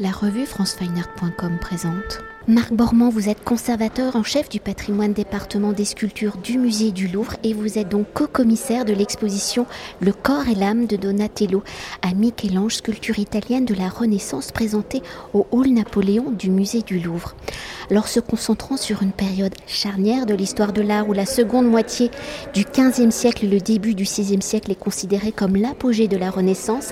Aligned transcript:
La 0.00 0.12
revue 0.12 0.46
francefineart.com 0.46 1.58
présente. 1.60 2.20
Marc 2.46 2.72
Bormand, 2.72 3.08
vous 3.08 3.28
êtes 3.28 3.42
conservateur 3.42 4.14
en 4.14 4.22
chef 4.22 4.48
du 4.48 4.60
patrimoine 4.60 5.12
département 5.12 5.72
des 5.72 5.84
sculptures 5.84 6.36
du 6.36 6.56
musée 6.56 6.92
du 6.92 7.08
Louvre 7.08 7.34
et 7.42 7.52
vous 7.52 7.78
êtes 7.78 7.88
donc 7.88 8.06
co-commissaire 8.14 8.84
de 8.84 8.92
l'exposition 8.92 9.66
Le 10.00 10.12
corps 10.12 10.48
et 10.48 10.54
l'âme 10.54 10.86
de 10.86 10.94
Donatello 10.94 11.64
à 12.00 12.14
Michel-Ange, 12.14 12.76
sculpture 12.76 13.18
italienne 13.18 13.64
de 13.64 13.74
la 13.74 13.88
Renaissance 13.88 14.52
présentée 14.52 15.02
au 15.34 15.48
Hall 15.50 15.70
Napoléon 15.70 16.30
du 16.30 16.50
musée 16.50 16.82
du 16.82 17.00
Louvre. 17.00 17.34
Alors 17.90 18.06
se 18.06 18.20
concentrant 18.20 18.76
sur 18.76 19.02
une 19.02 19.12
période 19.12 19.54
charnière 19.66 20.26
de 20.26 20.34
l'histoire 20.34 20.74
de 20.74 20.82
l'art 20.82 21.08
où 21.08 21.14
la 21.14 21.24
seconde 21.24 21.66
moitié 21.66 22.10
du 22.52 22.64
XVe 22.64 23.10
siècle 23.10 23.46
et 23.46 23.48
le 23.48 23.60
début 23.60 23.94
du 23.94 24.04
VIe 24.04 24.42
siècle 24.42 24.70
est 24.70 24.78
considéré 24.78 25.32
comme 25.32 25.56
l'apogée 25.56 26.06
de 26.06 26.18
la 26.18 26.30
Renaissance, 26.30 26.90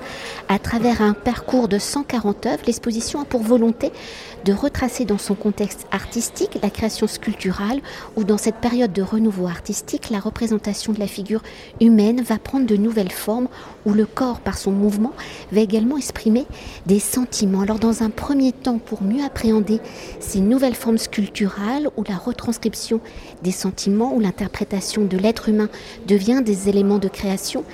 à 0.49 0.59
travers 0.59 1.03
un 1.03 1.13
parcours 1.13 1.69
de 1.69 1.79
140 1.79 2.47
œuvres, 2.47 2.63
l'exposition 2.67 3.21
a 3.21 3.27
pour 3.27 3.43
volonté 3.43 3.93
de 4.47 4.55
retracer 4.55 5.05
dans 5.05 5.19
son 5.19 5.35
contexte 5.35 5.87
artistique 5.91 6.59
la 6.63 6.71
création 6.71 7.07
sculpturale 7.07 7.81
ou 8.17 8.25
dans 8.25 8.39
cette 8.39 8.57
période 8.57 8.93
de 8.93 9.03
renouveau 9.03 9.49
artistique, 9.49 10.09
la 10.09 10.21
représentation 10.21 10.95
de 10.95 11.01
la 11.01 11.09
figure 11.09 11.43
humaine 11.79 12.23
va 12.23 12.39
prendre 12.39 12.65
de 12.65 12.77
nouvelles 12.77 13.13
formes 13.13 13.49
où 13.85 13.93
le 13.93 14.07
corps, 14.07 14.41
par 14.41 14.57
son 14.57 14.73
mouvement, 14.73 15.13
va 15.53 15.61
également 15.61 15.99
exprimer 15.99 16.47
des 16.87 17.01
sentiments. 17.01 17.61
Alors 17.61 17.79
dans 17.79 18.03
un 18.03 18.11
premier 18.11 18.53
temps, 18.53 18.79
pour 18.79 19.03
mieux 19.03 19.23
appréhender 19.23 19.81
ces 20.21 20.41
nouvelles 20.41 20.75
formes 20.75 20.86
sculpturales 20.97 21.89
où 21.97 22.05
la 22.05 22.17
retranscription 22.17 23.01
des 23.43 23.51
sentiments, 23.51 24.15
ou 24.15 24.21
l'interprétation 24.21 25.05
de 25.05 25.17
l'être 25.17 25.49
humain 25.49 25.69
devient 26.07 26.43
des 26.45 26.69
éléments 26.69 26.99
de 26.99 27.09
création, 27.09 27.65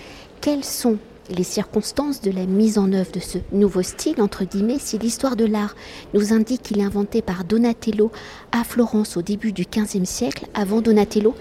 quels 0.40 0.64
sont 0.64 0.98
les 1.30 1.44
circonstances 1.44 2.20
de 2.20 2.30
la 2.30 2.46
mise 2.46 2.78
en 2.78 2.92
œuvre 2.92 3.12
de 3.12 3.20
ce 3.20 3.38
nouveau 3.52 3.82
style, 3.82 4.20
entre 4.20 4.44
guillemets, 4.44 4.78
si 4.78 4.98
l'histoire 4.98 5.36
de 5.36 5.44
l'art 5.44 5.74
nous 6.14 6.32
indique 6.32 6.62
qu'il 6.62 6.80
est 6.80 6.84
inventé 6.84 7.22
par 7.22 7.44
Donatello 7.44 8.10
à 8.50 8.64
Florence 8.64 9.16
au 9.16 9.22
début 9.22 9.52
du 9.52 9.64
XVe 9.64 10.04
siècle, 10.04 10.46
avant 10.54 10.80
Donatello, 10.80 11.34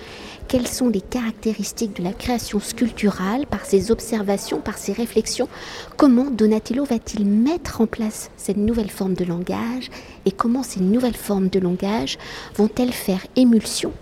quelles 0.52 0.68
sont 0.68 0.90
les 0.90 1.00
caractéristiques 1.00 1.96
de 1.96 2.04
la 2.04 2.12
création 2.12 2.60
sculpturale 2.60 3.46
par 3.46 3.64
ses 3.64 3.90
observations, 3.90 4.60
par 4.60 4.78
ses 4.78 4.92
réflexions? 4.92 5.48
Comment 5.96 6.30
Donatello 6.30 6.84
va-t-il 6.84 7.26
mettre 7.26 7.80
en 7.80 7.86
place 7.86 8.32
cette 8.36 8.58
nouvelle 8.58 8.90
forme 8.90 9.14
de 9.14 9.24
langage? 9.24 9.90
Et 10.26 10.32
comment 10.34 10.62
ces 10.62 10.82
nouvelles 10.82 11.16
formes 11.16 11.48
de 11.48 11.58
langage 11.58 12.18
vont-elles 12.58 12.92
faire 12.92 13.26
émulsion 13.38 13.94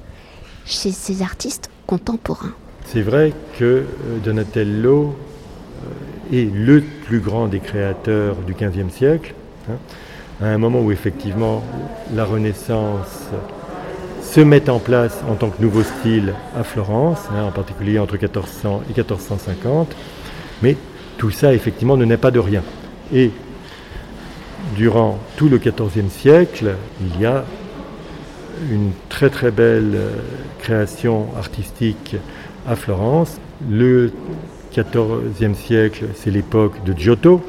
chez 0.66 0.90
ces 0.90 1.22
artistes 1.22 1.70
contemporains? 1.86 2.56
C'est 2.88 3.04
vrai 3.04 3.32
que 3.60 3.64
euh, 3.64 3.86
Donatello 4.24 5.16
est 6.34 6.52
le 6.52 6.82
plus 6.82 7.20
grand 7.20 7.48
des 7.48 7.60
créateurs 7.60 8.38
du 8.38 8.56
XVe 8.56 8.90
siècle, 8.90 9.36
hein, 9.70 9.78
à 10.42 10.48
un 10.48 10.58
moment 10.58 10.82
où 10.82 10.92
effectivement 10.92 11.64
la 12.16 12.26
Renaissance 12.26 13.30
se 14.30 14.42
met 14.42 14.70
en 14.70 14.78
place 14.78 15.24
en 15.28 15.34
tant 15.34 15.50
que 15.50 15.60
nouveau 15.60 15.82
style 15.82 16.36
à 16.56 16.64
Florence, 16.64 17.18
hein, 17.34 17.46
en 17.46 17.52
particulier 17.52 17.98
entre 17.98 18.14
1400 18.14 18.84
et 18.88 18.94
1450, 18.94 19.96
mais 20.62 20.78
tout 21.18 21.32
ça 21.32 21.52
effectivement 21.52 21.98
ne 21.98 22.06
naît 22.06 22.18
pas 22.18 22.30
de 22.30 22.38
rien. 22.38 22.62
Et 23.12 23.32
durant 24.76 25.18
tout 25.36 25.50
le 25.50 25.58
XIVe 25.58 26.10
siècle, 26.12 26.76
il 27.02 27.20
y 27.20 27.26
a 27.26 27.44
une 28.72 28.92
très 29.10 29.32
très 29.32 29.50
belle 29.50 29.94
euh, 29.96 30.10
création 30.60 31.28
artistique 31.36 32.16
à 32.68 32.76
Florence. 32.76 33.40
Le 33.68 34.12
XIVe 34.72 35.56
siècle, 35.56 36.06
c'est 36.14 36.30
l'époque 36.30 36.84
de 36.84 36.94
Giotto, 36.94 37.42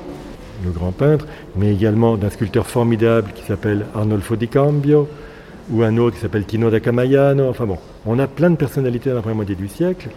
le 0.65 0.71
grand 0.71 0.93
peintre, 0.93 1.27
mais 1.57 1.75
également 1.75 2.17
d'un 2.17 2.31
sculpteur 2.31 2.67
formidable 2.67 3.33
qui 3.35 3.45
s'appelle 3.45 3.85
Arnolfo 3.95 4.37
di 4.37 4.49
Cambio, 4.49 5.09
ou 5.73 5.83
un 5.83 5.97
autre 5.97 6.17
qui 6.17 6.23
s'appelle 6.23 6.45
Tino 6.45 6.71
da 6.71 6.81
Camagliano. 6.81 7.49
Enfin 7.49 7.67
bon, 7.67 7.79
on 8.07 8.19
a 8.19 8.27
plein 8.27 8.51
de 8.51 8.57
personnalités 8.57 9.11
dans 9.11 9.17
la 9.17 9.23
première 9.23 9.37
moitié 9.37 9.55
du 9.55 9.69
siècle. 9.69 10.09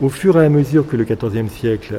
Au 0.00 0.08
fur 0.08 0.40
et 0.40 0.44
à 0.44 0.48
mesure 0.48 0.86
que 0.86 0.96
le 0.96 1.04
XIVe 1.04 1.48
siècle 1.48 1.98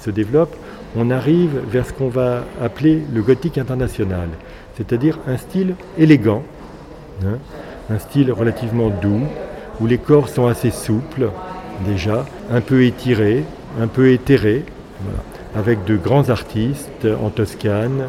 se 0.00 0.10
développe, 0.10 0.54
on 0.96 1.10
arrive 1.10 1.60
vers 1.70 1.86
ce 1.86 1.92
qu'on 1.92 2.08
va 2.08 2.44
appeler 2.62 3.02
le 3.12 3.22
gothique 3.22 3.58
international, 3.58 4.28
c'est-à-dire 4.76 5.18
un 5.26 5.36
style 5.36 5.74
élégant, 5.98 6.42
hein, 7.24 7.38
un 7.90 7.98
style 7.98 8.32
relativement 8.32 8.90
doux, 8.90 9.22
où 9.80 9.86
les 9.86 9.98
corps 9.98 10.28
sont 10.28 10.46
assez 10.46 10.70
souples 10.70 11.30
déjà, 11.86 12.26
un 12.50 12.60
peu 12.60 12.84
étirés, 12.84 13.44
un 13.80 13.86
peu 13.86 14.10
éthéré, 14.10 14.64
avec 15.54 15.84
de 15.84 15.96
grands 15.96 16.28
artistes 16.28 17.06
en 17.22 17.30
Toscane, 17.30 18.08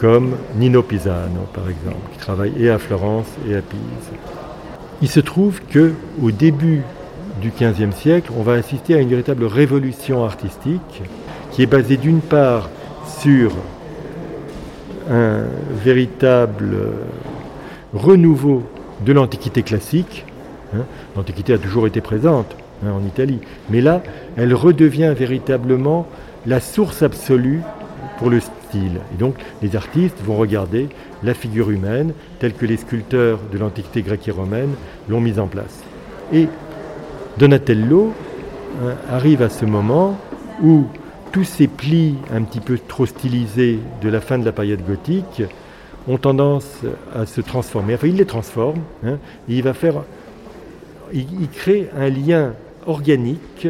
comme 0.00 0.36
Nino 0.56 0.82
Pisano, 0.82 1.42
par 1.52 1.68
exemple, 1.68 2.10
qui 2.12 2.18
travaille 2.18 2.52
et 2.58 2.70
à 2.70 2.78
Florence 2.78 3.26
et 3.48 3.54
à 3.54 3.60
Pise. 3.60 3.78
Il 5.02 5.08
se 5.08 5.20
trouve 5.20 5.60
que 5.60 5.92
au 6.22 6.30
début 6.30 6.82
du 7.40 7.50
XVe 7.50 7.94
siècle, 7.94 8.32
on 8.36 8.42
va 8.42 8.54
assister 8.54 8.94
à 8.94 8.98
une 8.98 9.10
véritable 9.10 9.44
révolution 9.44 10.24
artistique 10.24 11.02
qui 11.52 11.62
est 11.62 11.66
basée 11.66 11.96
d'une 11.96 12.20
part 12.20 12.70
sur 13.20 13.52
un 15.10 15.44
véritable 15.84 16.76
renouveau 17.92 18.62
de 19.04 19.12
l'Antiquité 19.12 19.62
classique. 19.62 20.24
Hein. 20.74 20.84
L'Antiquité 21.16 21.54
a 21.54 21.58
toujours 21.58 21.86
été 21.86 22.00
présente, 22.00 22.56
Hein, 22.84 22.92
en 22.92 23.04
Italie. 23.06 23.40
Mais 23.68 23.82
là, 23.82 24.02
elle 24.36 24.54
redevient 24.54 25.12
véritablement 25.16 26.06
la 26.46 26.60
source 26.60 27.02
absolue 27.02 27.60
pour 28.20 28.28
le 28.28 28.38
style. 28.38 29.00
Et 29.14 29.18
donc, 29.18 29.34
les 29.62 29.74
artistes 29.76 30.22
vont 30.22 30.36
regarder 30.36 30.88
la 31.22 31.32
figure 31.32 31.70
humaine 31.70 32.12
telle 32.38 32.52
que 32.52 32.66
les 32.66 32.76
sculpteurs 32.76 33.40
de 33.50 33.56
l'Antiquité 33.56 34.02
grecque 34.02 34.28
et 34.28 34.30
romaine 34.30 34.74
l'ont 35.08 35.22
mise 35.22 35.38
en 35.38 35.46
place. 35.46 35.82
Et 36.32 36.46
Donatello 37.38 38.12
hein, 38.82 38.94
arrive 39.10 39.40
à 39.40 39.48
ce 39.48 39.64
moment 39.64 40.18
où 40.62 40.84
tous 41.32 41.44
ces 41.44 41.66
plis 41.66 42.16
un 42.30 42.42
petit 42.42 42.60
peu 42.60 42.78
trop 42.86 43.06
stylisés 43.06 43.78
de 44.02 44.08
la 44.10 44.20
fin 44.20 44.38
de 44.38 44.44
la 44.44 44.52
période 44.52 44.86
gothique 44.86 45.42
ont 46.06 46.18
tendance 46.18 46.80
à 47.14 47.24
se 47.24 47.40
transformer. 47.40 47.94
Enfin, 47.94 48.08
il 48.08 48.16
les 48.16 48.26
transforme 48.26 48.80
hein, 49.02 49.16
il 49.48 49.62
va 49.62 49.72
faire. 49.72 49.94
il 51.14 51.48
crée 51.48 51.88
un 51.96 52.10
lien 52.10 52.52
organique 52.86 53.68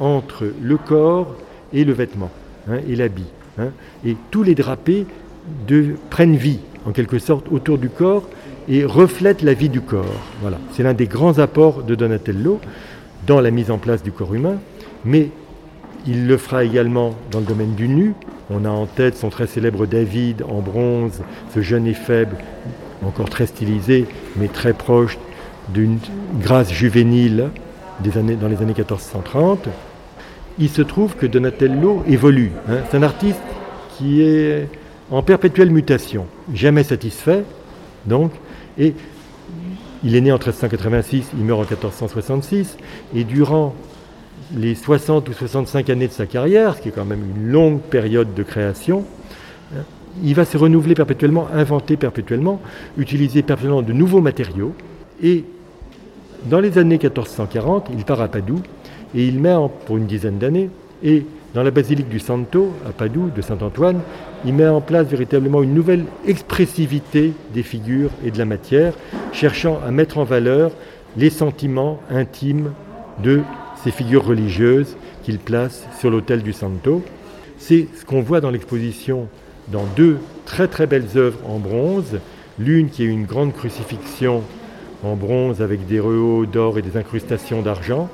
entre 0.00 0.46
le 0.62 0.78
corps 0.78 1.34
et 1.74 1.84
le 1.84 1.92
vêtement 1.92 2.30
hein, 2.70 2.78
et 2.88 2.96
l'habit. 2.96 3.26
Hein. 3.58 3.68
et 4.06 4.16
tous 4.30 4.42
les 4.42 4.54
drapés 4.54 5.06
prennent 6.10 6.36
vie, 6.36 6.60
en 6.86 6.92
quelque 6.92 7.18
sorte, 7.18 7.46
autour 7.50 7.78
du 7.78 7.88
corps 7.88 8.28
et 8.68 8.84
reflètent 8.84 9.42
la 9.42 9.54
vie 9.54 9.68
du 9.68 9.80
corps. 9.80 10.04
Voilà. 10.40 10.58
C'est 10.72 10.82
l'un 10.82 10.94
des 10.94 11.06
grands 11.06 11.38
apports 11.38 11.82
de 11.82 11.94
Donatello 11.94 12.60
dans 13.26 13.40
la 13.40 13.50
mise 13.50 13.70
en 13.70 13.78
place 13.78 14.02
du 14.02 14.12
corps 14.12 14.34
humain, 14.34 14.56
mais 15.04 15.30
il 16.06 16.26
le 16.26 16.36
fera 16.36 16.64
également 16.64 17.14
dans 17.30 17.40
le 17.40 17.46
domaine 17.46 17.74
du 17.74 17.88
nu. 17.88 18.14
On 18.50 18.64
a 18.64 18.70
en 18.70 18.86
tête 18.86 19.16
son 19.16 19.30
très 19.30 19.46
célèbre 19.46 19.86
David 19.86 20.42
en 20.48 20.60
bronze, 20.60 21.22
ce 21.54 21.62
jeune 21.62 21.86
et 21.86 21.94
faible, 21.94 22.36
encore 23.04 23.28
très 23.28 23.46
stylisé, 23.46 24.06
mais 24.36 24.48
très 24.48 24.72
proche 24.72 25.18
d'une 25.72 25.98
grâce 26.40 26.72
juvénile 26.72 27.50
dans 28.00 28.48
les 28.48 28.56
années 28.56 28.74
1430, 28.74 29.68
il 30.58 30.68
se 30.68 30.82
trouve 30.82 31.16
que 31.16 31.26
Donatello 31.26 32.02
évolue. 32.06 32.52
Hein. 32.68 32.78
C'est 32.90 32.96
un 32.96 33.02
artiste 33.02 33.40
qui 33.96 34.22
est 34.22 34.68
en 35.10 35.22
perpétuelle 35.22 35.70
mutation, 35.70 36.26
jamais 36.54 36.84
satisfait, 36.84 37.44
donc, 38.06 38.32
et 38.78 38.94
il 40.04 40.16
est 40.16 40.20
né 40.20 40.32
en 40.32 40.36
1386, 40.36 41.30
il 41.38 41.44
meurt 41.44 41.60
en 41.60 41.62
1466, 41.62 42.76
et 43.14 43.24
durant 43.24 43.74
les 44.56 44.74
60 44.74 45.28
ou 45.28 45.32
65 45.32 45.90
années 45.90 46.08
de 46.08 46.12
sa 46.12 46.26
carrière, 46.26 46.76
ce 46.76 46.82
qui 46.82 46.88
est 46.88 46.92
quand 46.92 47.04
même 47.04 47.24
une 47.36 47.50
longue 47.50 47.80
période 47.80 48.34
de 48.34 48.42
création, 48.42 49.04
hein, 49.74 49.82
il 50.22 50.34
va 50.34 50.44
se 50.44 50.56
renouveler 50.56 50.94
perpétuellement, 50.94 51.48
inventer 51.52 51.96
perpétuellement, 51.96 52.60
utiliser 52.98 53.42
perpétuellement 53.42 53.82
de 53.82 53.92
nouveaux 53.92 54.20
matériaux, 54.20 54.74
et 55.22 55.44
dans 56.46 56.60
les 56.60 56.78
années 56.78 56.98
1440, 56.98 57.88
il 57.96 58.04
part 58.04 58.20
à 58.20 58.28
Padoue 58.28 58.62
et 59.14 59.26
il 59.26 59.40
met 59.40 59.54
pour 59.86 59.96
une 59.96 60.06
dizaine 60.06 60.38
d'années, 60.38 60.70
et 61.02 61.26
dans 61.54 61.62
la 61.62 61.70
basilique 61.70 62.08
du 62.08 62.18
Santo, 62.18 62.72
à 62.88 62.92
Padoue, 62.92 63.30
de 63.34 63.42
Saint-Antoine, 63.42 64.00
il 64.46 64.54
met 64.54 64.66
en 64.66 64.80
place 64.80 65.06
véritablement 65.06 65.62
une 65.62 65.74
nouvelle 65.74 66.04
expressivité 66.26 67.32
des 67.52 67.62
figures 67.62 68.10
et 68.24 68.30
de 68.30 68.38
la 68.38 68.46
matière, 68.46 68.94
cherchant 69.32 69.78
à 69.86 69.90
mettre 69.90 70.16
en 70.16 70.24
valeur 70.24 70.72
les 71.16 71.28
sentiments 71.28 72.00
intimes 72.10 72.72
de 73.22 73.42
ces 73.84 73.90
figures 73.90 74.24
religieuses 74.24 74.96
qu'il 75.24 75.38
place 75.38 75.86
sur 75.98 76.10
l'autel 76.10 76.42
du 76.42 76.54
Santo. 76.54 77.02
C'est 77.58 77.86
ce 77.98 78.04
qu'on 78.04 78.22
voit 78.22 78.40
dans 78.40 78.50
l'exposition 78.50 79.28
dans 79.68 79.84
deux 79.94 80.18
très 80.46 80.68
très 80.68 80.86
belles 80.86 81.16
œuvres 81.16 81.38
en 81.46 81.58
bronze, 81.58 82.18
l'une 82.58 82.88
qui 82.88 83.02
est 83.02 83.06
une 83.08 83.26
grande 83.26 83.52
crucifixion 83.52 84.42
en 85.04 85.16
bronze 85.16 85.60
avec 85.60 85.86
des 85.86 86.00
rehauts 86.00 86.46
d'or 86.46 86.78
et 86.78 86.82
des 86.82 86.96
incrustations 86.96 87.60
d'argent, 87.60 88.08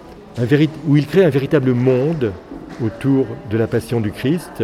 où 0.87 0.97
il 0.97 1.07
crée 1.07 1.25
un 1.25 1.31
véritable 1.31 1.73
monde 1.73 2.33
autour 2.85 3.27
de 3.51 3.59
la 3.59 3.67
Passion 3.67 4.01
du 4.01 4.13
Christ, 4.13 4.63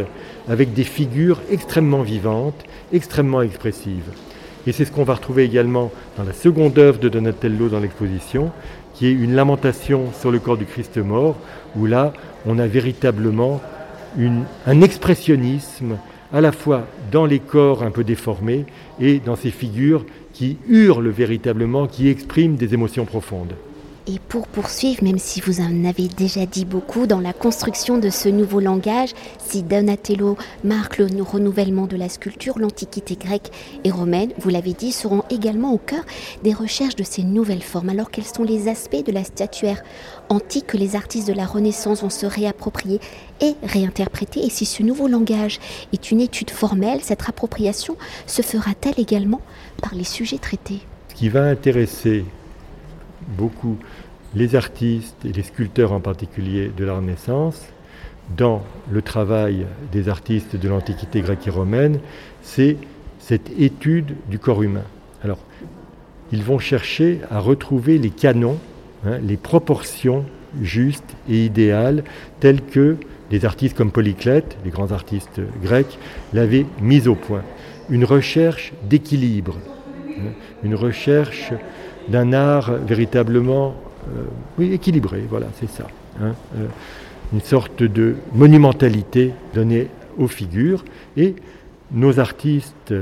avec 0.49 0.73
des 0.73 0.85
figures 0.85 1.41
extrêmement 1.51 2.03
vivantes, 2.03 2.65
extrêmement 2.93 3.43
expressives. 3.43 4.11
Et 4.67 4.73
c'est 4.73 4.85
ce 4.85 4.93
qu'on 4.93 5.05
va 5.05 5.15
retrouver 5.15 5.45
également 5.45 5.91
dans 6.17 6.25
la 6.25 6.33
seconde 6.33 6.79
œuvre 6.79 6.99
de 6.99 7.09
Donatello 7.09 7.69
dans 7.69 7.81
l'exposition, 7.81 8.51
qui 8.95 9.07
est 9.07 9.13
une 9.13 9.35
lamentation 9.35 10.13
sur 10.19 10.31
le 10.31 10.39
corps 10.39 10.57
du 10.57 10.65
Christ 10.65 10.97
mort, 10.99 11.37
où 11.77 11.87
là, 11.87 12.13
on 12.47 12.59
a 12.59 12.67
véritablement 12.67 13.61
un 14.67 14.81
expressionnisme 14.81 15.99
à 16.33 16.41
la 16.41 16.53
fois 16.53 16.87
dans 17.11 17.27
les 17.27 17.41
corps 17.41 17.83
un 17.83 17.91
peu 17.91 18.05
déformés 18.05 18.65
et 19.01 19.19
dans 19.19 19.37
ces 19.37 19.51
figures 19.51 20.07
qui 20.33 20.57
hurlent 20.69 21.09
véritablement, 21.09 21.87
qui 21.87 22.09
expriment 22.09 22.57
des 22.57 22.75
émotions 22.75 23.05
profondes. 23.05 23.55
Et 24.07 24.19
pour 24.19 24.47
poursuivre, 24.49 25.03
même 25.03 25.19
si 25.19 25.41
vous 25.41 25.61
en 25.61 25.87
avez 25.87 26.09
déjà 26.09 26.45
dit 26.45 26.67
beaucoup 26.67 27.07
dans 27.07 27.21
la 27.21 27.33
construction 27.33 27.97
de 27.97 28.11
ce 28.11 28.29
nouveau 28.29 28.61
langage, 28.61 29.15
si 29.39 29.63
Donatello 29.63 30.37
marque 30.63 30.99
le 30.99 31.23
renouvellement 31.23 31.87
de 31.87 31.97
la 31.97 32.11
sculpture, 32.11 32.59
l'Antiquité 32.59 33.17
grecque 33.17 33.51
et 33.83 33.91
romaine, 33.91 34.33
vous 34.39 34.51
l'avez 34.51 34.75
dit, 34.75 34.93
seront 34.93 35.23
également 35.31 35.73
au 35.73 35.79
cœur 35.79 36.05
des 36.43 36.53
recherches 36.53 36.97
de 36.97 37.03
ces 37.03 37.23
nouvelles 37.23 37.63
formes. 37.63 37.89
Alors 37.89 38.11
quels 38.11 38.27
sont 38.27 38.43
les 38.43 38.69
aspects 38.69 39.07
de 39.07 39.11
la 39.11 39.25
statuaire 39.25 39.83
antique 40.29 40.67
que 40.67 40.77
les 40.77 40.97
artistes 40.97 41.29
de 41.29 41.33
la 41.33 41.47
Renaissance 41.47 42.03
vont 42.03 42.11
se 42.11 42.27
réapproprier 42.27 43.01
et 43.41 43.55
réinterpréter? 43.63 44.45
Et 44.45 44.51
si 44.51 44.67
ce 44.67 44.83
nouveau 44.83 45.09
langage 45.09 45.61
est 45.95 46.11
une 46.11 46.21
étude 46.21 46.51
formelle, 46.51 47.01
cette 47.03 47.27
appropriation 47.27 47.97
se 48.27 48.43
fera-t-elle 48.43 49.01
également 49.01 49.41
par 49.81 49.95
les 49.95 50.05
sujets 50.05 50.37
traités? 50.37 50.81
Ce 51.09 51.15
qui 51.15 51.31
va 51.31 51.45
intéresser 51.45 52.27
beaucoup 53.29 53.79
les 54.35 54.57
artistes 54.57 55.25
et 55.25 55.33
les 55.33 55.43
sculpteurs 55.43 55.93
en 55.93 56.01
particulier 56.01 56.71
de 56.77 56.85
la 56.85 56.97
Renaissance 56.97 57.67
dans 58.37 58.63
le 58.91 59.03
travail 59.03 59.67
des 59.93 60.09
artistes 60.09 60.57
de 60.57 60.69
l'Antiquité 60.69 61.21
grecque 61.21 61.47
et 61.47 61.51
romaine, 61.51 62.01
c'est 62.43 62.77
cette 63.19 63.51
étude 63.59 64.15
du 64.29 64.39
corps 64.39 64.63
humain. 64.63 64.85
Alors, 65.23 65.39
ils 66.33 66.43
vont 66.43 66.59
chercher 66.59 67.21
à 67.31 67.39
retrouver 67.39 67.99
les 67.99 68.11
canons, 68.11 68.59
hein, 69.07 69.19
les 69.19 69.37
proportions 69.37 70.25
justes 70.63 71.17
et 71.29 71.45
idéales 71.45 72.05
telles 72.41 72.63
que 72.63 72.97
des 73.31 73.45
artistes 73.45 73.77
comme 73.77 73.91
Polyclète, 73.91 74.57
les 74.65 74.71
grands 74.71 74.93
artistes 74.93 75.41
grecs, 75.63 75.99
l'avaient 76.33 76.67
mis 76.81 77.09
au 77.09 77.15
point. 77.15 77.43
Une 77.91 78.05
recherche 78.05 78.73
d'équilibre, 78.89 79.59
hein, 80.09 80.33
une 80.63 80.75
recherche 80.75 81.53
d'un 82.09 82.33
art 82.33 82.73
véritablement 82.73 83.75
euh, 84.61 84.73
équilibré, 84.73 85.25
voilà, 85.29 85.47
c'est 85.59 85.71
ça. 85.71 85.87
Hein, 86.21 86.35
euh, 86.57 86.67
une 87.33 87.41
sorte 87.41 87.83
de 87.83 88.17
monumentalité 88.35 89.33
donnée 89.55 89.89
aux 90.19 90.29
figures. 90.29 90.85
Et 91.17 91.35
nos 91.93 92.21
artistes, 92.21 92.95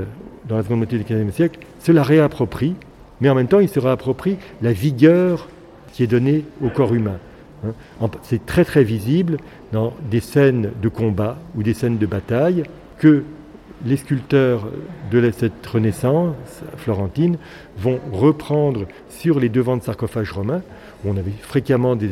dans 0.47 0.57
la 0.57 0.63
seconde 0.63 0.79
moitié 0.79 0.97
du 0.97 1.03
XVe 1.03 1.31
siècle, 1.31 1.59
se 1.79 1.91
la 1.91 2.03
réapproprient, 2.03 2.75
mais 3.21 3.29
en 3.29 3.35
même 3.35 3.47
temps, 3.47 3.59
ils 3.59 3.69
se 3.69 3.79
réapproprient 3.79 4.37
la 4.61 4.73
vigueur 4.73 5.47
qui 5.91 6.03
est 6.03 6.07
donnée 6.07 6.45
au 6.63 6.69
corps 6.69 6.93
humain. 6.93 7.17
Hein. 7.65 8.09
C'est 8.23 8.45
très 8.45 8.65
très 8.65 8.83
visible 8.83 9.37
dans 9.71 9.93
des 10.09 10.19
scènes 10.19 10.71
de 10.81 10.89
combat 10.89 11.37
ou 11.55 11.63
des 11.63 11.73
scènes 11.73 11.97
de 11.97 12.05
bataille 12.05 12.63
que 12.97 13.23
les 13.85 13.97
sculpteurs 13.97 14.67
de 15.11 15.31
cette 15.31 15.65
Renaissance 15.65 16.35
florentine 16.77 17.37
vont 17.77 17.99
reprendre 18.11 18.85
sur 19.09 19.39
les 19.39 19.49
devants 19.49 19.77
de 19.77 19.83
sarcophages 19.83 20.31
romains, 20.31 20.61
où 21.03 21.09
on 21.09 21.17
avait 21.17 21.31
fréquemment 21.41 21.95
des, 21.95 22.07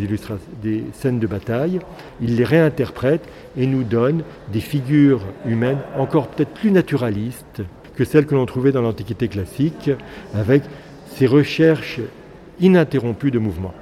des 0.62 0.84
scènes 0.94 1.20
de 1.20 1.28
bataille, 1.28 1.80
ils 2.22 2.36
les 2.36 2.44
réinterprètent 2.44 3.28
et 3.58 3.66
nous 3.66 3.84
donnent 3.84 4.24
des 4.52 4.60
figures 4.60 5.22
humaines 5.46 5.80
encore 5.98 6.28
peut-être 6.28 6.54
plus 6.54 6.72
naturalistes 6.72 7.62
que 7.96 8.06
celles 8.06 8.26
que 8.26 8.36
l'on 8.36 8.46
trouvait 8.46 8.72
dans 8.72 8.82
l'Antiquité 8.82 9.28
classique, 9.28 9.92
avec 10.34 10.64
ces 11.08 11.28
recherches 11.28 12.00
ininterrompues 12.60 13.32
de 13.32 13.40
mouvement. 13.40 13.74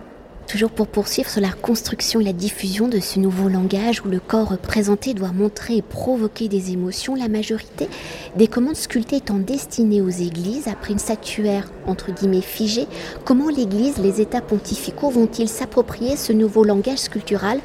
Toujours 0.49 0.71
pour 0.71 0.87
poursuivre 0.87 1.29
sur 1.29 1.41
la 1.41 1.51
construction 1.51 2.19
et 2.19 2.23
la 2.23 2.33
diffusion 2.33 2.87
de 2.87 2.99
ce 2.99 3.19
nouveau 3.19 3.49
langage 3.49 4.01
où 4.03 4.07
le 4.07 4.19
corps 4.19 4.49
représenté 4.49 5.13
doit 5.13 5.31
montrer 5.31 5.75
et 5.75 5.83
provoquer 5.83 6.47
des 6.47 6.71
émotions, 6.71 7.13
la 7.13 7.27
majorité 7.27 7.87
des 8.35 8.47
commandes 8.47 8.75
sculptées 8.75 9.17
étant 9.17 9.37
destinées 9.37 10.01
aux 10.01 10.09
églises, 10.09 10.67
après 10.67 10.93
une 10.93 10.97
statuaire 10.97 11.71
entre 11.85 12.11
guillemets 12.11 12.41
figée, 12.41 12.87
comment 13.25 13.49
l'Église, 13.49 13.99
les 13.99 14.21
États 14.21 14.41
pontificaux 14.41 15.11
vont-ils 15.11 15.47
s'approprier 15.47 16.17
ce 16.17 16.33
nouveau 16.33 16.63
langage 16.63 16.97
sculptural 16.97 17.59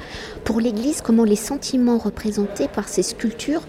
Pour 0.44 0.60
l'Église, 0.60 1.00
comment 1.00 1.25
les 1.25 1.37
sentiments 1.37 1.96
représentés 1.96 2.69
par 2.69 2.90
ces 2.90 3.02
sculptures 3.02 3.62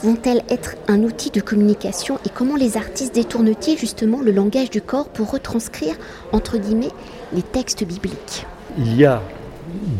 vont-elles 0.00 0.42
être 0.48 0.76
un 0.88 1.02
outil 1.02 1.28
de 1.28 1.42
communication? 1.42 2.18
Et 2.24 2.30
comment 2.30 2.56
les 2.56 2.78
artistes 2.78 3.14
détournent-ils 3.14 3.76
justement 3.76 4.22
le 4.22 4.32
langage 4.32 4.70
du 4.70 4.80
corps 4.80 5.10
pour 5.10 5.32
retranscrire 5.32 5.96
entre 6.32 6.56
guillemets 6.56 6.92
les 7.34 7.42
textes 7.42 7.84
bibliques? 7.84 8.46
Il 8.78 8.96
y 8.96 9.04
a 9.04 9.22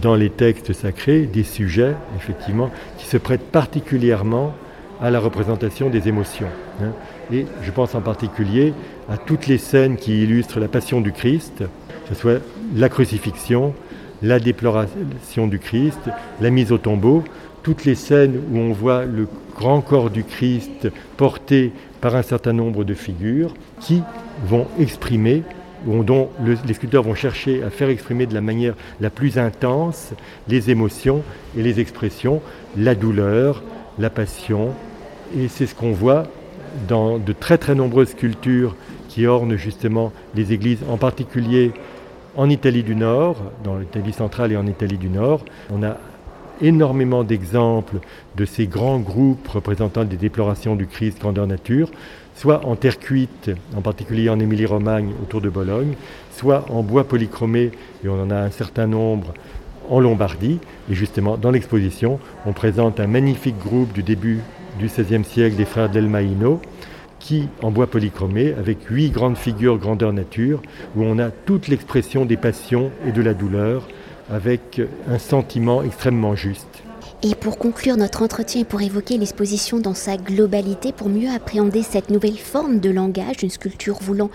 dans 0.02 0.14
les 0.14 0.30
textes 0.30 0.72
sacrés 0.72 1.22
des 1.22 1.44
sujets, 1.44 1.94
effectivement, 2.16 2.70
qui 2.98 3.06
se 3.06 3.16
prêtent 3.16 3.50
particulièrement 3.50 4.54
à 5.00 5.10
la 5.10 5.20
représentation 5.20 5.90
des 5.90 6.08
émotions. 6.08 6.48
Hein. 6.82 6.92
Et 7.32 7.46
je 7.62 7.70
pense 7.70 7.94
en 7.94 8.00
particulier 8.00 8.74
à 9.08 9.16
toutes 9.16 9.46
les 9.46 9.58
scènes 9.58 9.96
qui 9.96 10.22
illustrent 10.22 10.60
la 10.60 10.68
passion 10.68 11.00
du 11.00 11.12
Christ, 11.12 11.58
que 11.58 12.14
ce 12.14 12.20
soit 12.20 12.40
la 12.74 12.88
crucifixion, 12.88 13.74
la 14.22 14.38
déploration 14.38 15.46
du 15.46 15.58
Christ, 15.58 16.00
la 16.40 16.50
mise 16.50 16.72
au 16.72 16.78
tombeau, 16.78 17.24
toutes 17.62 17.84
les 17.84 17.94
scènes 17.94 18.38
où 18.52 18.58
on 18.58 18.72
voit 18.72 19.04
le 19.04 19.26
grand 19.56 19.80
corps 19.80 20.10
du 20.10 20.24
Christ 20.24 20.88
porté 21.16 21.72
par 22.00 22.16
un 22.16 22.22
certain 22.22 22.52
nombre 22.52 22.84
de 22.84 22.94
figures 22.94 23.54
qui 23.80 24.02
vont 24.46 24.66
exprimer 24.78 25.42
dont 25.86 26.30
les 26.66 26.74
sculpteurs 26.74 27.02
vont 27.02 27.14
chercher 27.14 27.62
à 27.62 27.70
faire 27.70 27.88
exprimer 27.88 28.26
de 28.26 28.34
la 28.34 28.40
manière 28.40 28.74
la 29.00 29.10
plus 29.10 29.38
intense 29.38 30.12
les 30.48 30.70
émotions 30.70 31.22
et 31.56 31.62
les 31.62 31.80
expressions, 31.80 32.40
la 32.76 32.94
douleur, 32.94 33.62
la 33.98 34.10
passion. 34.10 34.70
Et 35.36 35.48
c'est 35.48 35.66
ce 35.66 35.74
qu'on 35.74 35.92
voit 35.92 36.24
dans 36.88 37.18
de 37.18 37.32
très 37.32 37.58
très 37.58 37.74
nombreuses 37.74 38.10
sculptures 38.10 38.76
qui 39.08 39.26
ornent 39.26 39.56
justement 39.56 40.12
les 40.34 40.52
églises, 40.52 40.80
en 40.88 40.96
particulier 40.96 41.72
en 42.36 42.50
Italie 42.50 42.82
du 42.82 42.96
Nord, 42.96 43.36
dans 43.62 43.76
l'Italie 43.76 44.12
centrale 44.12 44.52
et 44.52 44.56
en 44.56 44.66
Italie 44.66 44.98
du 44.98 45.08
Nord. 45.08 45.44
On 45.70 45.82
a 45.82 45.98
énormément 46.60 47.24
d'exemples 47.24 47.96
de 48.36 48.44
ces 48.44 48.66
grands 48.66 49.00
groupes 49.00 49.48
représentant 49.48 50.04
des 50.04 50.16
déplorations 50.16 50.76
du 50.76 50.86
Christ 50.86 51.20
grandeur 51.20 51.46
nature 51.46 51.90
soit 52.34 52.64
en 52.66 52.76
terre 52.76 52.98
cuite, 52.98 53.50
en 53.76 53.80
particulier 53.80 54.28
en 54.28 54.38
Émilie-Romagne 54.40 55.12
autour 55.22 55.40
de 55.40 55.48
Bologne, 55.48 55.94
soit 56.32 56.64
en 56.70 56.82
bois 56.82 57.04
polychromé, 57.04 57.70
et 58.04 58.08
on 58.08 58.20
en 58.20 58.30
a 58.30 58.36
un 58.36 58.50
certain 58.50 58.86
nombre 58.86 59.34
en 59.88 60.00
Lombardie. 60.00 60.58
Et 60.90 60.94
justement, 60.94 61.36
dans 61.36 61.50
l'exposition, 61.50 62.18
on 62.46 62.52
présente 62.52 63.00
un 63.00 63.06
magnifique 63.06 63.58
groupe 63.58 63.92
du 63.92 64.02
début 64.02 64.40
du 64.78 64.86
XVIe 64.86 65.24
siècle 65.24 65.56
des 65.56 65.64
frères 65.64 65.88
Del 65.88 66.08
Maino, 66.08 66.60
qui, 67.20 67.48
en 67.62 67.70
bois 67.70 67.86
polychromé, 67.86 68.52
avec 68.58 68.78
huit 68.90 69.10
grandes 69.10 69.38
figures 69.38 69.78
grandeur 69.78 70.12
nature, 70.12 70.60
où 70.96 71.04
on 71.04 71.18
a 71.18 71.30
toute 71.30 71.68
l'expression 71.68 72.24
des 72.24 72.36
passions 72.36 72.90
et 73.06 73.12
de 73.12 73.22
la 73.22 73.32
douleur, 73.32 73.86
avec 74.30 74.80
un 75.08 75.18
sentiment 75.18 75.82
extrêmement 75.82 76.34
juste. 76.34 76.66
Et 77.22 77.34
pour 77.34 77.56
conclure 77.56 77.96
notre 77.96 78.22
entretien 78.22 78.62
et 78.62 78.64
pour 78.64 78.82
évoquer 78.82 79.16
l'exposition 79.16 79.78
dans 79.78 79.94
sa 79.94 80.16
globalité, 80.16 80.92
pour 80.92 81.08
mieux 81.08 81.30
appréhender 81.30 81.82
cette 81.82 82.10
nouvelle 82.10 82.36
forme 82.36 82.80
de 82.80 82.90
langage, 82.90 83.42
une 83.42 83.50
sculpture 83.50 83.98
voulant 84.00 84.30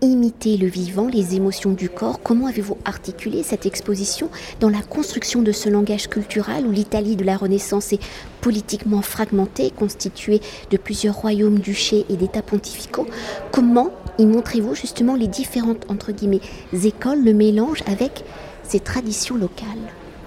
imiter 0.00 0.56
le 0.56 0.66
vivant, 0.66 1.08
les 1.08 1.34
émotions 1.34 1.72
du 1.72 1.88
corps, 1.88 2.20
comment 2.22 2.46
avez-vous 2.46 2.76
articulé 2.84 3.42
cette 3.42 3.64
exposition 3.66 4.28
dans 4.60 4.68
la 4.68 4.82
construction 4.82 5.42
de 5.42 5.50
ce 5.50 5.68
langage 5.68 6.08
culturel 6.08 6.66
où 6.66 6.70
l'Italie 6.70 7.16
de 7.16 7.24
la 7.24 7.36
Renaissance 7.36 7.92
est 7.92 8.02
politiquement 8.40 9.02
fragmentée, 9.02 9.70
constituée 9.70 10.40
de 10.70 10.76
plusieurs 10.76 11.16
royaumes, 11.16 11.58
duchés 11.58 12.04
et 12.10 12.16
d'États 12.16 12.42
pontificaux? 12.42 13.06
Comment 13.50 13.90
y 14.18 14.26
montrez-vous 14.26 14.74
justement 14.74 15.16
les 15.16 15.26
différentes 15.26 15.86
entre 15.88 16.12
guillemets 16.12 16.42
écoles, 16.72 17.24
le 17.24 17.32
mélange 17.32 17.82
avec 17.86 18.24
ces 18.64 18.80
traditions 18.80 19.36
locales 19.36 19.68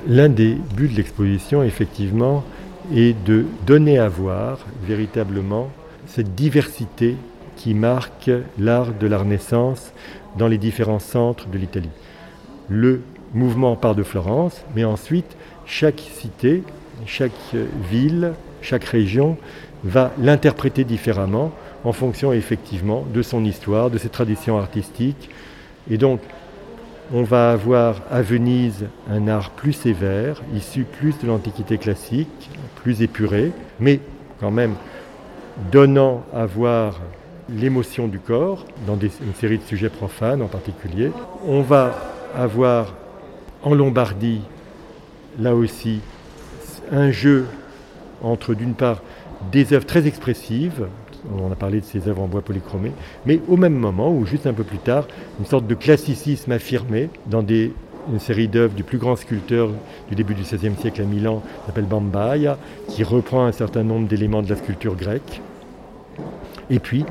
L'un 0.08 0.30
des 0.30 0.58
buts 0.76 0.88
de 0.88 0.96
l'exposition, 0.96 1.64
effectivement, 1.64 2.44
est 2.94 3.16
de 3.26 3.46
donner 3.66 4.00
à 4.00 4.08
voir 4.08 4.60
véritablement 4.84 5.70
cette 6.06 6.36
diversité 6.36 7.18
qui 7.58 7.74
marque 7.74 8.32
l'art 8.58 8.94
de 8.94 9.08
la 9.08 9.18
Renaissance 9.18 9.92
dans 10.38 10.48
les 10.48 10.58
différents 10.58 11.00
centres 11.00 11.48
de 11.48 11.58
l'Italie. 11.58 11.90
Le 12.70 13.02
mouvement 13.34 13.76
part 13.76 13.96
de 13.96 14.04
Florence, 14.04 14.64
mais 14.76 14.86
ensuite 14.86 15.36
chaque 15.66 16.00
cité, 16.00 16.64
chaque 17.06 17.32
ville, 17.90 18.34
chaque 18.62 18.86
région 18.86 19.38
va 19.84 20.14
l'interpréter 20.20 20.84
différemment 20.84 21.52
en 21.84 21.92
fonction 21.92 22.32
effectivement 22.32 23.06
de 23.14 23.22
son 23.22 23.44
histoire, 23.44 23.90
de 23.90 23.98
ses 23.98 24.10
traditions 24.10 24.58
artistiques. 24.58 25.30
Et 25.90 25.98
donc 25.98 26.22
on 27.14 27.24
va 27.24 27.52
avoir 27.52 28.02
à 28.12 28.22
Venise 28.22 28.86
un 29.10 29.28
art 29.28 29.52
plus 29.52 29.74
sévère, 29.74 30.42
issu 30.54 30.84
plus 30.84 31.18
de 31.20 31.28
l'Antiquité 31.28 31.78
classique, 31.78 32.50
plus 32.76 33.02
épuré, 33.02 33.52
mais 33.80 34.00
quand 34.40 34.52
même 34.52 34.76
donnant 35.72 36.24
à 36.34 36.46
voir 36.46 37.00
l'émotion 37.50 38.08
du 38.08 38.20
corps, 38.20 38.66
dans 38.86 38.98
une 39.00 39.34
série 39.36 39.58
de 39.58 39.64
sujets 39.64 39.90
profanes 39.90 40.42
en 40.42 40.48
particulier. 40.48 41.12
On 41.48 41.62
va 41.62 41.94
avoir 42.36 42.94
en 43.64 43.74
Lombardie, 43.74 44.42
là 45.40 45.56
aussi, 45.56 46.02
un 46.92 47.12
jeu 47.12 47.46
entre 48.22 48.54
d'une 48.54 48.74
part 48.74 49.02
des 49.52 49.74
œuvres 49.74 49.86
très 49.86 50.08
expressives, 50.08 50.88
on 51.38 51.52
a 51.52 51.56
parlé 51.56 51.80
de 51.80 51.86
ces 51.86 52.08
œuvres 52.08 52.22
en 52.22 52.28
bois 52.28 52.42
polychromé, 52.42 52.92
mais 53.26 53.40
au 53.48 53.58
même 53.58 53.76
moment, 53.76 54.14
ou 54.14 54.26
juste 54.26 54.48
un 54.48 54.54
peu 54.54 54.64
plus 54.64 54.78
tard, 54.78 55.08
une 55.40 55.46
sorte 55.46 55.68
de 55.68 55.76
classicisme 55.76 56.52
affirmé 56.52 57.10
dans 57.26 57.46
une 57.46 58.20
série 58.20 58.48
d'œuvres 58.48 58.74
du 58.74 58.84
plus 58.84 58.98
grand 58.98 59.16
sculpteur 59.16 59.70
du 60.10 60.16
début 60.16 60.34
du 60.34 60.44
XVIe 60.44 60.76
siècle 60.80 61.02
à 61.02 61.06
Milan, 61.06 61.42
qui 61.42 61.66
s'appelle 61.68 61.86
Bambaia, 61.86 62.58
qui 62.90 63.04
reprend 63.04 63.46
un 63.46 63.52
certain 63.52 63.84
nombre 63.84 64.08
d'éléments 64.08 64.42
de 64.42 64.50
la 64.50 64.56
sculpture 64.56 64.96
grecque. 64.96 65.42
Et 66.70 66.80
puis, 66.80 67.06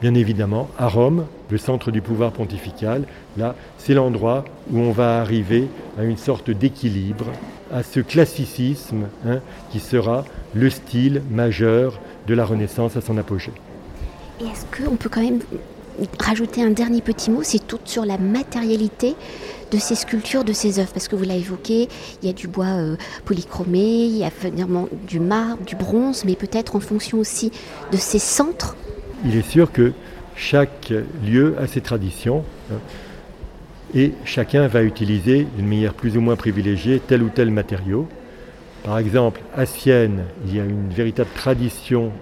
bien 0.00 0.14
évidemment, 0.14 0.68
à 0.78 0.88
Rome, 0.88 1.26
le 1.50 1.58
centre 1.58 1.90
du 1.90 2.00
pouvoir 2.00 2.32
pontifical, 2.32 3.04
là, 3.36 3.54
c'est 3.78 3.94
l'endroit 3.94 4.44
où 4.70 4.78
on 4.78 4.92
va 4.92 5.20
arriver 5.20 5.68
à 5.98 6.04
une 6.04 6.16
sorte 6.16 6.50
d'équilibre, 6.50 7.26
à 7.72 7.82
ce 7.82 8.00
classicisme 8.00 9.06
hein, 9.26 9.40
qui 9.70 9.80
sera 9.80 10.24
le 10.54 10.70
style 10.70 11.22
majeur 11.30 12.00
de 12.26 12.34
la 12.34 12.44
Renaissance 12.44 12.96
à 12.96 13.00
son 13.00 13.18
apogée. 13.18 13.52
Et 14.40 14.44
est-ce 14.44 14.64
qu'on 14.84 14.96
peut 14.96 15.08
quand 15.08 15.22
même 15.22 15.40
rajouter 16.20 16.62
un 16.62 16.70
dernier 16.70 17.00
petit 17.00 17.30
mot? 17.30 17.42
C'est 17.42 17.66
tout 17.66 17.80
sur 17.84 18.04
la 18.04 18.18
matérialité 18.18 19.16
de 19.70 19.78
ces 19.78 19.94
sculptures, 19.94 20.44
de 20.44 20.52
ces 20.52 20.78
œuvres, 20.78 20.92
parce 20.92 21.08
que 21.08 21.16
vous 21.16 21.24
l'avez 21.24 21.40
évoqué, 21.40 21.88
il 22.22 22.26
y 22.26 22.30
a 22.30 22.32
du 22.32 22.48
bois 22.48 22.66
euh, 22.66 22.96
polychromé, 23.24 24.06
il 24.06 24.16
y 24.16 24.24
a 24.24 24.30
du 25.06 25.20
marbre, 25.20 25.62
du 25.64 25.76
bronze, 25.76 26.24
mais 26.24 26.36
peut-être 26.36 26.76
en 26.76 26.80
fonction 26.80 27.18
aussi 27.18 27.52
de 27.92 27.96
ces 27.96 28.18
centres. 28.18 28.76
Il 29.24 29.36
est 29.36 29.48
sûr 29.48 29.72
que 29.72 29.92
chaque 30.36 30.92
lieu 31.24 31.56
a 31.58 31.66
ses 31.66 31.80
traditions. 31.80 32.44
Hein, 32.72 32.76
et 33.94 34.12
chacun 34.24 34.66
va 34.66 34.82
utiliser 34.82 35.46
d'une 35.56 35.66
manière 35.66 35.94
plus 35.94 36.16
ou 36.16 36.20
moins 36.20 36.36
privilégiée 36.36 37.00
tel 37.00 37.22
ou 37.22 37.28
tel 37.28 37.50
matériau. 37.50 38.08
Par 38.84 38.98
exemple, 38.98 39.40
à 39.56 39.66
Sienne, 39.66 40.24
il 40.46 40.56
y 40.56 40.60
a 40.60 40.64
une 40.64 40.90
véritable 40.90 41.30
tradition 41.34 42.12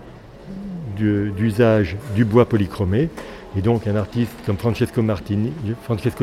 d'usage 0.96 1.96
du 2.14 2.24
bois 2.24 2.48
polychromé. 2.48 3.10
Et 3.56 3.62
donc 3.62 3.86
un 3.86 3.96
artiste 3.96 4.32
comme 4.44 4.58
Francesco, 4.58 5.02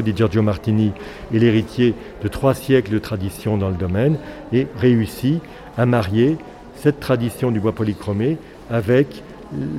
di 0.01 0.13
Giorgio 0.15 0.41
Martini 0.41 0.91
est 1.33 1.39
l'héritier 1.39 1.95
de 2.21 2.27
trois 2.27 2.53
siècles 2.53 2.91
de 2.91 2.99
tradition 2.99 3.57
dans 3.57 3.69
le 3.69 3.75
domaine 3.75 4.17
et 4.51 4.67
réussit 4.77 5.41
à 5.77 5.85
marier 5.85 6.37
cette 6.75 6.99
tradition 6.99 7.51
du 7.51 7.59
bois 7.59 7.71
polychromé 7.71 8.37
avec 8.69 9.23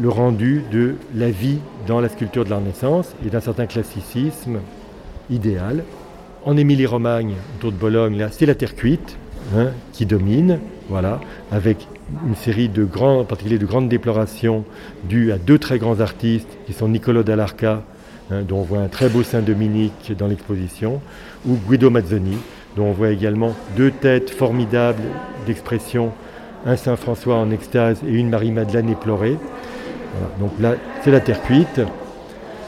le 0.01 0.09
rendu 0.09 0.63
de 0.73 0.97
la 1.15 1.31
vie 1.31 1.59
dans 1.87 2.01
la 2.01 2.09
sculpture 2.09 2.45
de 2.45 2.51
la 2.51 2.57
Renaissance 2.57 3.15
et 3.25 3.31
d'un 3.31 3.41
certain 3.41 3.67
classicisme 3.67 4.59
idéal. 5.31 5.85
En 6.45 6.57
Émilie-Romagne, 6.57 7.35
autour 7.57 7.73
de 7.73 7.77
Bologne, 7.77 8.27
c'est 8.31 8.47
la 8.47 8.55
terre 8.55 8.75
cuite 8.75 9.17
hein, 9.57 9.69
qui 9.93 10.05
domine, 10.07 10.59
voilà, 10.89 11.21
avec 11.51 11.87
une 12.27 12.37
série 12.37 12.69
de 12.69 12.85
grands, 12.85 13.21
en 13.21 13.25
de 13.25 13.67
grandes 13.67 13.89
déplorations 13.89 14.65
dues 15.05 15.33
à 15.33 15.39
deux 15.39 15.59
très 15.59 15.79
grands 15.79 16.01
artistes 16.01 16.59
qui 16.67 16.73
sont 16.73 16.89
Niccolo 16.89 17.23
Dall'Arca, 17.23 17.83
hein, 18.31 18.43
dont 18.47 18.59
on 18.59 18.63
voit 18.63 18.81
un 18.81 18.89
très 18.89 19.09
beau 19.09 19.23
Saint-Dominique 19.23 20.13
dans 20.19 20.27
l'exposition, 20.27 21.01
ou 21.47 21.57
Guido 21.69 21.89
Mazzoni, 21.91 22.37
dont 22.77 22.87
on 22.87 22.93
voit 22.93 23.11
également 23.11 23.55
deux 23.77 23.91
têtes 23.91 24.31
formidables 24.31 25.03
d'expression, 25.47 26.13
un 26.67 26.77
Saint-François 26.77 27.37
en 27.37 27.51
extase 27.51 28.01
et 28.07 28.13
une 28.13 28.29
Marie-Madeleine 28.29 28.91
éplorée. 28.91 29.39
donc 30.41 30.53
là, 30.61 30.75
c'est 31.03 31.11
la 31.11 31.21
terre 31.21 31.43
cuite. 31.43 31.81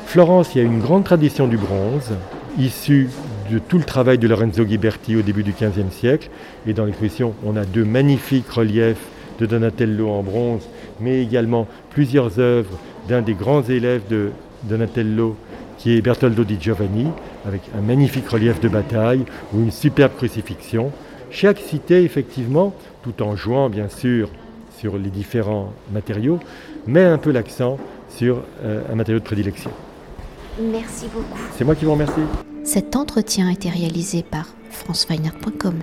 Florence, 0.06 0.54
il 0.54 0.58
y 0.58 0.60
a 0.60 0.64
une 0.64 0.80
grande 0.80 1.04
tradition 1.04 1.48
du 1.48 1.56
bronze, 1.56 2.12
issue 2.58 3.08
de 3.50 3.58
tout 3.58 3.78
le 3.78 3.84
travail 3.84 4.18
de 4.18 4.28
Lorenzo 4.28 4.64
Ghiberti 4.64 5.16
au 5.16 5.22
début 5.22 5.42
du 5.42 5.52
XVe 5.52 5.90
siècle. 5.90 6.30
Et 6.66 6.72
dans 6.72 6.84
l'exposition, 6.84 7.34
on 7.44 7.56
a 7.56 7.64
deux 7.64 7.84
magnifiques 7.84 8.48
reliefs 8.48 9.04
de 9.38 9.46
Donatello 9.46 10.08
en 10.08 10.22
bronze, 10.22 10.68
mais 11.00 11.22
également 11.22 11.66
plusieurs 11.90 12.38
œuvres 12.38 12.78
d'un 13.08 13.22
des 13.22 13.34
grands 13.34 13.62
élèves 13.62 14.02
de 14.08 14.30
Donatello, 14.64 15.36
qui 15.78 15.96
est 15.96 16.00
Bertoldo 16.00 16.44
di 16.44 16.56
Giovanni, 16.60 17.06
avec 17.46 17.62
un 17.76 17.82
magnifique 17.82 18.28
relief 18.28 18.60
de 18.60 18.68
bataille 18.68 19.25
ou 19.52 19.60
une 19.60 19.70
superbe 19.70 20.12
crucifixion. 20.16 20.90
Chaque 21.30 21.58
cité, 21.58 22.02
effectivement, 22.02 22.75
tout 23.02 23.22
en 23.22 23.36
jouant 23.36 23.68
bien 23.68 23.88
sûr 23.88 24.30
sur 24.78 24.96
les 24.98 25.10
différents 25.10 25.72
matériaux, 25.92 26.38
met 26.86 27.04
un 27.04 27.18
peu 27.18 27.30
l'accent 27.30 27.78
sur 28.08 28.42
euh, 28.64 28.82
un 28.90 28.94
matériau 28.94 29.18
de 29.20 29.25
prédilection. 29.25 29.70
Merci 30.58 31.06
beaucoup. 31.12 31.38
C'est 31.56 31.64
moi 31.64 31.75
qui 31.75 31.84
vous 31.84 31.92
remercie. 31.92 32.20
Cet 32.64 32.96
entretien 32.96 33.48
a 33.48 33.52
été 33.52 33.68
réalisé 33.68 34.22
par 34.22 34.46
franceweiner.com. 34.70 35.75